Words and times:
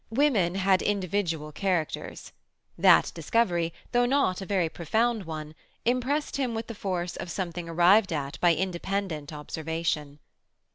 Woman 0.09 0.55
had 0.55 0.81
individual 0.81 1.51
characters; 1.51 2.31
that 2.75 3.11
discovery, 3.13 3.71
though 3.91 4.07
not 4.07 4.41
a 4.41 4.47
very 4.47 4.67
profound 4.67 5.25
one, 5.25 5.53
impressed 5.85 6.37
him 6.37 6.55
with 6.55 6.65
the 6.65 6.73
force 6.73 7.15
of 7.15 7.29
something 7.29 7.69
arrived 7.69 8.11
at 8.11 8.39
by 8.39 8.55
independent 8.55 9.31
observation. 9.31 10.17